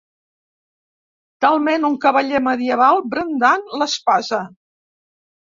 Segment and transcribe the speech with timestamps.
[1.45, 4.43] Talment un cavaller medieval brandant l'espasa.